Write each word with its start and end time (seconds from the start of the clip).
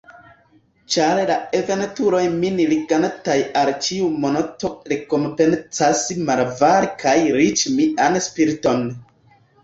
Ĉar 0.93 1.19
la 1.29 1.33
aventuroj 1.57 2.21
min 2.37 2.55
ligantaj 2.69 3.35
al 3.61 3.69
ĉiu 3.87 4.07
monto 4.23 4.71
rekompencas 4.93 6.01
malavare 6.31 6.89
kaj 7.03 7.13
riĉe 7.37 7.75
mian 7.75 8.17
spiriton. 8.29 8.83